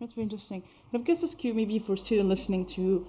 [0.00, 0.62] That's very interesting.
[0.94, 3.06] And I guess this cue maybe for a student listening to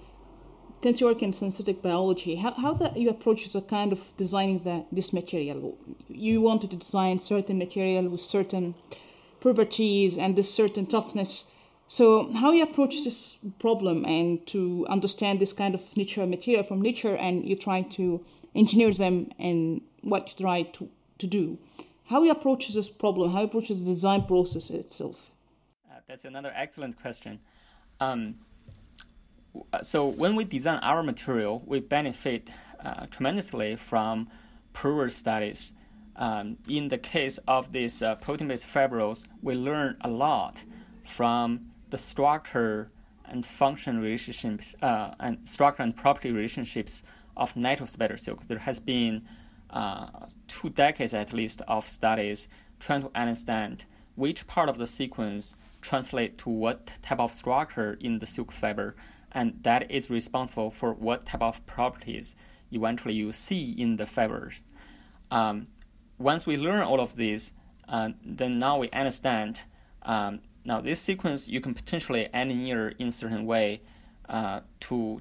[0.82, 4.12] since you work in synthetic biology, how, how that you approach is a kind of
[4.18, 5.78] designing the, this material?
[6.08, 8.74] You wanted to design certain material with certain
[9.40, 11.46] properties and this certain toughness.
[11.86, 16.82] So how you approach this problem and to understand this kind of nature material from
[16.82, 18.22] nature and you try to
[18.54, 20.90] engineer them and what you try to,
[21.20, 21.56] to do.
[22.04, 25.31] How you approach this problem, how you approach the design process itself?
[26.08, 27.40] That's another excellent question.
[28.00, 28.36] Um,
[29.82, 32.50] so when we design our material, we benefit
[32.84, 34.28] uh, tremendously from
[34.72, 35.74] previous studies.
[36.16, 40.64] Um, in the case of these uh, protein-based fibrils, we learn a lot
[41.06, 42.90] from the structure
[43.24, 47.02] and function relationships uh, and structure and property relationships
[47.36, 48.46] of natural spider silk.
[48.48, 49.22] There has been
[49.70, 50.08] uh,
[50.48, 52.48] two decades at least of studies
[52.78, 58.18] trying to understand which part of the sequence translate to what type of structure in
[58.18, 58.94] the silk fiber
[59.32, 62.36] and that is responsible for what type of properties
[62.70, 64.62] eventually you see in the fibers.
[65.30, 65.68] Um,
[66.18, 67.52] once we learn all of this,
[67.88, 69.62] uh, then now we understand.
[70.02, 73.82] Um, now this sequence you can potentially engineer in certain way
[74.28, 75.20] uh, to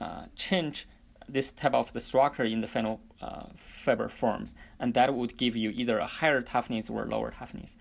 [0.00, 0.88] uh, change
[1.28, 5.54] this type of the structure in the final uh, fiber forms, and that would give
[5.54, 7.76] you either a higher toughness or lower toughness.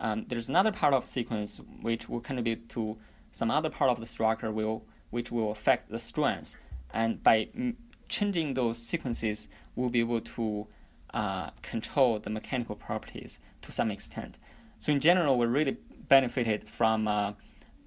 [0.00, 2.96] Um, there's another part of sequence which will contribute to
[3.32, 6.56] some other part of the structure will which will affect the strength.
[6.92, 7.76] And by m-
[8.08, 10.68] changing those sequences, we'll be able to
[11.12, 14.38] uh, control the mechanical properties to some extent.
[14.78, 15.76] So in general, we're really
[16.08, 17.32] benefited from uh,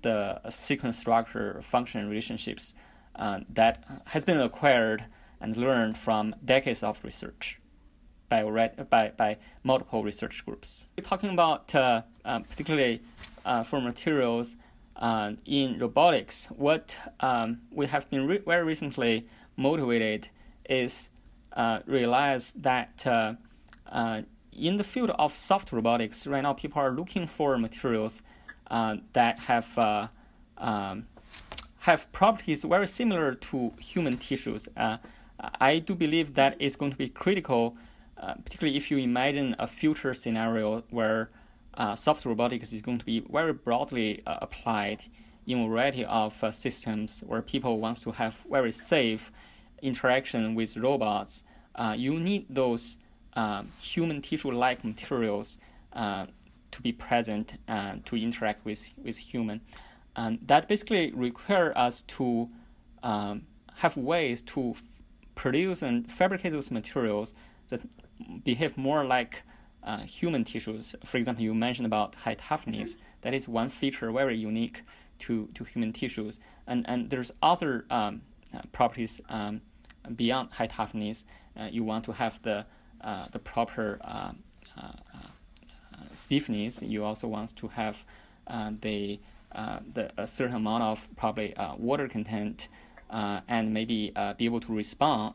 [0.02, 2.73] the sequence structure function relationships
[3.16, 5.05] uh, that has been acquired
[5.39, 7.59] and learned from decades of research
[8.42, 10.88] by, by, by multiple research groups.
[10.98, 13.02] We're talking about uh, uh, particularly
[13.45, 14.58] uh, for materials
[14.95, 20.30] uh, in robotics, what um, we have been re- very recently motivated
[20.70, 21.09] is
[21.54, 23.33] uh, realize that uh,
[24.54, 28.23] in the field of soft robotics, right now people are looking for materials
[29.14, 30.10] that have
[30.58, 31.05] um,
[31.80, 34.70] have properties very similar to human tissues.
[35.70, 37.76] I do believe that is going to be critical,
[38.44, 41.30] particularly if you imagine a future scenario where
[41.76, 45.04] uh, soft robotics is going to be very broadly uh, applied
[45.48, 49.32] in a variety of uh, systems where people want to have very safe
[49.82, 51.44] interaction with robots.
[51.76, 52.98] Uh, you need those
[53.36, 55.58] um, human tissue-like materials
[55.94, 56.26] uh,
[56.72, 59.62] to be present and to interact with, with human.
[60.16, 62.50] And that basically require us to
[63.02, 63.44] um,
[63.76, 64.83] have ways to f-
[65.36, 67.33] produce and fabricate those materials
[67.73, 69.44] that behave more like
[69.84, 70.95] uh, human tissues.
[71.04, 72.98] For example, you mentioned about high toughness.
[73.22, 74.84] That is one feature very unique
[75.20, 76.39] to, to human tissues.
[76.67, 78.22] And, and there's other um,
[78.54, 79.62] uh, properties um,
[80.16, 81.26] beyond high toughness.
[81.58, 82.66] Uh, you want to have the,
[83.02, 84.32] uh, the proper uh,
[84.78, 84.83] uh,
[86.14, 86.82] stiffness.
[86.82, 88.06] You also want to have
[88.82, 89.20] the,
[89.94, 92.67] the a certain amount of probably water content
[93.10, 95.33] and maybe be able to respond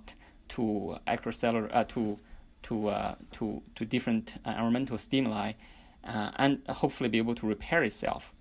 [0.49, 2.19] to extracellular to
[2.65, 5.53] to uh, to to different uh, environmental stimuli,
[6.05, 8.33] uh, and hopefully be able to repair itself.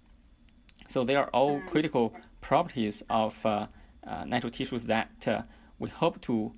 [0.87, 3.67] So they are all critical properties of uh,
[4.05, 5.41] uh, natural tissues that uh,
[5.79, 6.53] we hope to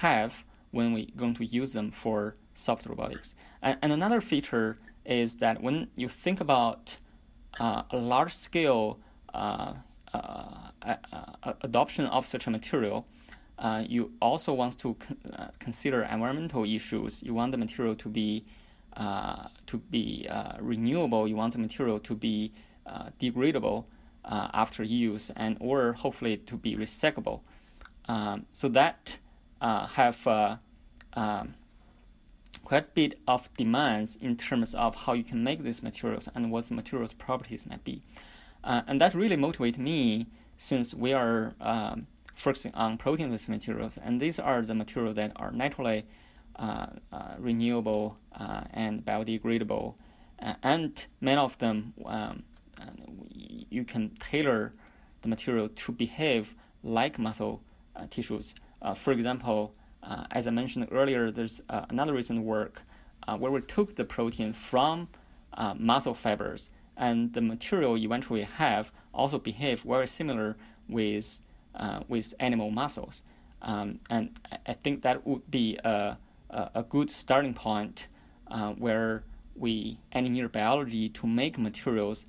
[0.00, 3.34] have when we're going to use them for soft robotics.
[3.62, 6.96] And, and another feature is that when you think about
[7.60, 8.98] a large scale
[11.62, 13.06] adoption of such a material,
[13.58, 17.22] uh, you also want to con- uh, consider environmental issues.
[17.22, 18.44] You want the material to be
[18.96, 21.28] uh, to be uh, renewable.
[21.28, 22.52] You want the material to be
[22.86, 23.84] uh, degradable
[24.24, 27.40] after use, and or hopefully to be recyclable.
[28.06, 29.18] Um, so that
[29.60, 30.26] have
[31.14, 31.54] um,
[32.64, 36.50] quite a bit of demands in terms of how you can make these materials and
[36.50, 38.02] what the materials properties might be.
[38.62, 42.06] and that really motivates me since we are um,
[42.38, 46.06] focusing on protein-based materials, and these are the materials that are naturally
[46.56, 49.96] uh, uh, renewable uh, and biodegradable,
[50.62, 52.44] and many of them um,
[53.70, 54.72] you can tailor
[55.22, 56.54] the material to behave
[56.84, 57.60] like muscle
[57.96, 58.54] uh, tissues.
[58.80, 59.74] Uh, for example,
[60.30, 62.82] as I mentioned earlier, there's another recent work
[63.36, 65.08] where we took the protein from
[65.76, 70.56] muscle fibers, and the material eventually have also behave very similar
[70.88, 71.40] with
[71.74, 73.22] uh, with animal muscles.
[73.62, 76.16] Um, and I think that would be a,
[76.50, 78.06] a, good starting point
[78.48, 79.24] uh, where
[79.56, 82.24] we engineer biology to make materials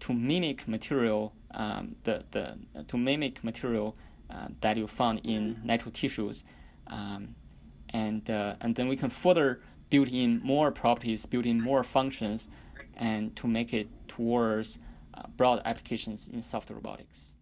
[0.00, 2.56] to mimic material um, the the
[2.88, 3.96] to mimic material
[4.30, 6.44] uh, that you found in natural tissues,
[6.88, 7.34] um,
[7.90, 9.60] and uh, and then we can further
[9.90, 12.48] build in more properties, build in more functions,
[12.96, 14.78] and to make it towards
[15.14, 17.36] uh, broad applications in soft robotics.